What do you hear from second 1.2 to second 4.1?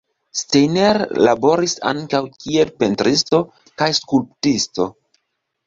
laboris ankaŭ kiel pentristo kaj